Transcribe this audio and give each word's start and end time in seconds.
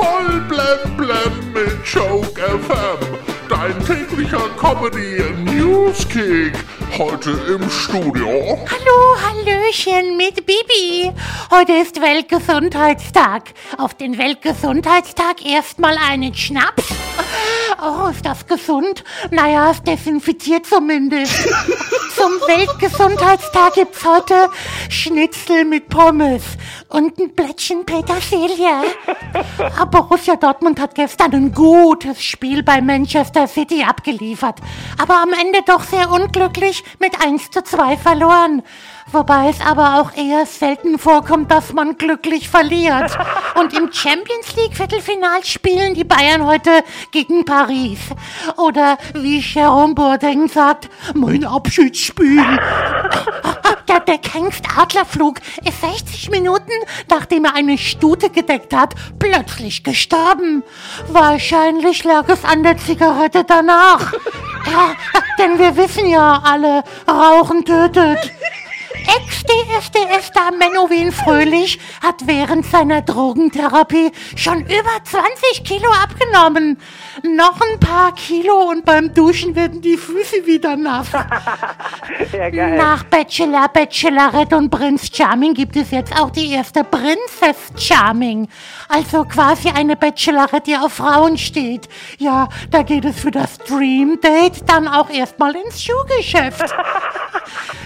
Voll 0.00 0.40
blem 0.48 0.96
blem 0.96 1.52
mit 1.52 1.84
Joke 1.84 2.40
FM. 2.40 3.18
Dein 3.50 3.78
täglicher 3.84 4.48
Comedy 4.56 5.22
Newskick. 5.44 6.54
Heute 6.96 7.32
im 7.48 7.68
Studio. 7.68 8.58
Hallo, 8.70 9.19
Hallöchen 9.70 10.16
mit 10.16 10.46
Bibi. 10.46 11.12
Heute 11.50 11.72
ist 11.74 12.00
Weltgesundheitstag. 12.00 13.54
Auf 13.78 13.94
den 13.94 14.18
Weltgesundheitstag 14.18 15.46
erstmal 15.46 15.96
einen 15.96 16.34
Schnaps. 16.34 16.88
Oh, 17.80 18.08
ist 18.08 18.26
das 18.26 18.46
gesund? 18.46 19.04
Naja, 19.30 19.70
es 19.70 19.82
desinfiziert 19.82 20.66
zumindest. 20.66 21.48
Zum 22.16 22.32
Weltgesundheitstag 22.46 23.74
gibt's 23.74 24.04
heute 24.04 24.50
Schnitzel 24.88 25.64
mit 25.64 25.88
Pommes 25.88 26.42
und 26.88 27.18
ein 27.18 27.34
Blättchen 27.34 27.86
Petersilie. 27.86 28.82
Aber 29.78 30.02
Borussia 30.02 30.36
Dortmund 30.36 30.80
hat 30.80 30.94
gestern 30.94 31.32
ein 31.32 31.52
gutes 31.52 32.22
Spiel 32.22 32.62
bei 32.62 32.80
Manchester 32.82 33.46
City 33.46 33.84
abgeliefert. 33.84 34.58
Aber 34.98 35.22
am 35.22 35.32
Ende 35.32 35.60
doch 35.64 35.84
sehr 35.84 36.10
unglücklich 36.10 36.82
mit 36.98 37.24
1 37.24 37.50
zu 37.50 37.62
2 37.62 37.96
verloren. 37.96 38.62
Wobei 39.12 39.48
es 39.48 39.60
aber 39.60 40.00
auch 40.00 40.16
eher 40.16 40.46
selten 40.46 40.98
vorkommt, 40.98 41.50
dass 41.50 41.72
man 41.72 41.98
glücklich 41.98 42.48
verliert. 42.48 43.16
Und 43.56 43.72
im 43.72 43.92
Champions 43.92 44.54
League 44.56 44.76
Viertelfinal 44.76 45.44
spielen 45.44 45.94
die 45.94 46.04
Bayern 46.04 46.46
heute 46.46 46.84
gegen 47.10 47.44
Paris. 47.44 47.98
Oder 48.56 48.98
wie 49.14 49.40
Jerome 49.40 49.94
Boateng 49.94 50.48
sagt, 50.48 50.88
mein 51.14 51.44
Abschiedsspiel. 51.44 52.40
Der, 53.90 53.98
der 53.98 54.18
Kengst-Adlerflug 54.18 55.40
ist 55.64 55.80
60 55.80 56.30
Minuten, 56.30 56.70
nachdem 57.08 57.44
er 57.44 57.56
eine 57.56 57.76
Stute 57.76 58.30
gedeckt 58.30 58.72
hat, 58.72 58.94
plötzlich 59.18 59.82
gestorben. 59.82 60.62
Wahrscheinlich 61.08 62.04
lag 62.04 62.28
es 62.28 62.44
an 62.44 62.62
der 62.62 62.76
Zigarette 62.78 63.42
danach. 63.44 64.12
Ja, 64.70 64.92
denn 65.38 65.58
wir 65.58 65.74
wissen 65.74 66.06
ja 66.06 66.42
alle, 66.44 66.84
Rauchen 67.08 67.64
tötet. 67.64 68.30
Ex-DSDS-Star 69.80 70.52
Menowin 70.52 71.10
Fröhlich 71.10 71.78
hat 72.02 72.26
während 72.26 72.66
seiner 72.66 73.00
Drogentherapie 73.00 74.12
schon 74.36 74.60
über 74.60 75.02
20 75.04 75.64
Kilo 75.64 75.88
abgenommen. 75.90 76.78
Noch 77.22 77.58
ein 77.60 77.80
paar 77.80 78.14
Kilo 78.14 78.68
und 78.70 78.84
beim 78.84 79.14
Duschen 79.14 79.56
werden 79.56 79.80
die 79.80 79.96
Füße 79.96 80.44
wieder 80.46 80.76
nass. 80.76 81.08
Ja, 82.32 82.50
geil. 82.50 82.76
Nach 82.76 83.04
Bachelor, 83.04 83.68
Bachelorette 83.68 84.56
und 84.56 84.70
Prinz 84.70 85.10
Charming 85.12 85.54
gibt 85.54 85.76
es 85.76 85.90
jetzt 85.90 86.14
auch 86.18 86.30
die 86.30 86.50
erste 86.52 86.84
Princess 86.84 87.56
Charming. 87.76 88.48
Also 88.88 89.24
quasi 89.24 89.68
eine 89.70 89.96
Bachelorette, 89.96 90.60
die 90.66 90.76
auf 90.76 90.94
Frauen 90.94 91.38
steht. 91.38 91.88
Ja, 92.18 92.48
da 92.70 92.82
geht 92.82 93.04
es 93.04 93.20
für 93.20 93.30
das 93.30 93.58
Dream 93.58 94.20
Date 94.20 94.62
dann 94.66 94.86
auch 94.86 95.08
erstmal 95.10 95.54
ins 95.56 95.82
Schuhgeschäft. 95.82 96.62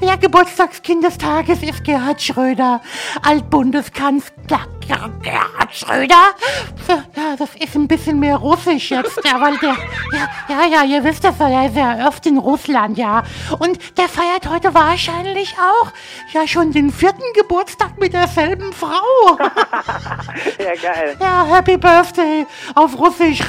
Ja, 0.00 0.16
Geburtstagskind 0.16 1.04
des 1.04 1.18
Tages 1.18 1.62
ist 1.62 1.84
Gerhard 1.84 2.22
Schröder, 2.22 2.80
Altbundeskanzler 3.22 4.66
Gerhard 5.22 5.74
Schröder. 5.74 6.34
Ja, 6.88 7.36
das 7.38 7.50
ist 7.56 7.76
ein 7.76 7.86
bisschen 7.86 8.18
mehr 8.18 8.36
russisch 8.36 8.90
jetzt, 8.90 9.20
ja, 9.24 9.40
weil 9.40 9.56
der, 9.58 9.76
ja, 10.12 10.28
ja, 10.48 10.64
ja, 10.66 10.84
ihr 10.84 11.04
wisst 11.04 11.22
das, 11.22 11.38
er 11.38 11.66
ist 11.66 11.76
ja 11.76 12.08
oft 12.08 12.24
in 12.26 12.38
Russland, 12.38 12.98
ja. 12.98 13.22
Und 13.58 13.78
der 13.98 14.08
feiert 14.08 14.48
heute 14.48 14.74
wahrscheinlich 14.74 15.54
auch, 15.58 15.92
ja, 16.32 16.46
schon 16.48 16.72
den 16.72 16.90
vierten 16.90 17.22
Geburtstag 17.34 17.98
mit 17.98 18.12
derselben 18.12 18.72
Frau. 18.72 18.88
Ja, 20.58 20.74
geil. 20.74 21.16
Ja, 21.20 21.44
Happy 21.44 21.76
Birthday 21.76 22.46
auf 22.74 22.98
Russisch. 22.98 23.40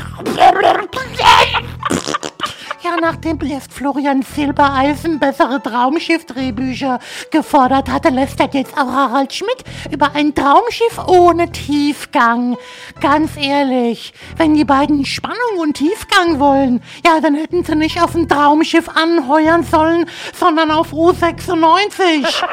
Ja, 2.91 2.97
nachdem 2.99 3.39
lässt 3.39 3.71
Florian 3.71 4.21
Silbereisen 4.21 5.17
bessere 5.19 5.61
Traumschiff-Drehbücher 5.61 6.99
gefordert 7.31 7.89
hatte, 7.89 8.09
lästert 8.09 8.53
jetzt 8.53 8.73
auch 8.73 8.91
Harald 8.91 9.33
Schmidt 9.33 9.63
über 9.91 10.13
ein 10.13 10.35
Traumschiff 10.35 10.99
ohne 11.07 11.49
Tiefgang. 11.51 12.57
Ganz 12.99 13.37
ehrlich, 13.37 14.13
wenn 14.35 14.55
die 14.55 14.65
beiden 14.65 15.05
Spannung 15.05 15.59
und 15.59 15.75
Tiefgang 15.75 16.39
wollen, 16.39 16.81
ja, 17.05 17.21
dann 17.21 17.35
hätten 17.35 17.63
sie 17.63 17.75
nicht 17.75 18.01
auf 18.01 18.13
ein 18.13 18.27
Traumschiff 18.27 18.89
anheuern 18.89 19.63
sollen, 19.63 20.05
sondern 20.33 20.71
auf 20.71 20.91
U96. 20.91 22.43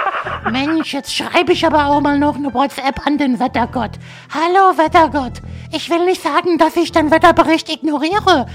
Mensch, 0.52 0.94
jetzt 0.94 1.14
schreibe 1.14 1.52
ich 1.52 1.66
aber 1.66 1.86
auch 1.86 2.00
mal 2.00 2.18
noch 2.18 2.36
eine 2.36 2.54
WhatsApp 2.54 3.04
an 3.04 3.18
den 3.18 3.40
Wettergott. 3.40 3.92
Hallo 4.32 4.78
Wettergott, 4.78 5.42
ich 5.72 5.90
will 5.90 6.04
nicht 6.04 6.22
sagen, 6.22 6.58
dass 6.58 6.76
ich 6.76 6.92
den 6.92 7.10
Wetterbericht 7.10 7.68
ignoriere, 7.70 8.46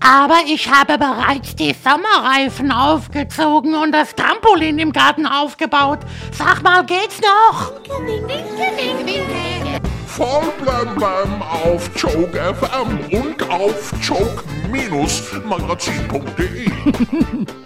aber 0.00 0.38
ich 0.46 0.70
habe 0.70 0.96
bereits 0.98 1.26
die 1.42 1.74
Sommerreifen 1.74 2.72
aufgezogen 2.72 3.74
und 3.74 3.92
das 3.92 4.14
Trampolin 4.14 4.78
im 4.78 4.92
Garten 4.92 5.26
aufgebaut. 5.26 5.98
Sag 6.32 6.62
mal, 6.62 6.84
geht's 6.84 7.20
noch? 7.20 7.72
Voll 10.06 10.52
blem 10.62 10.94
blem 10.94 11.42
auf 11.42 11.90
Joke 11.96 12.54
FM 12.54 13.00
und 13.12 13.42
auf 13.50 13.92
joke-magazin.de. 14.02 16.70